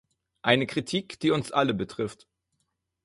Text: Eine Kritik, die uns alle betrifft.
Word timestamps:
Eine 0.41 0.65
Kritik, 0.65 1.19
die 1.19 1.29
uns 1.29 1.51
alle 1.51 1.75
betrifft. 1.75 2.27